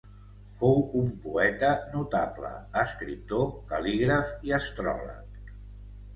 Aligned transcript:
Fou 0.59 0.79
un 1.01 1.11
poeta 1.25 1.69
notable, 1.97 2.55
escriptor, 2.85 3.45
cal·lígraf 3.75 4.35
i 4.51 4.57
astròleg. 4.61 5.55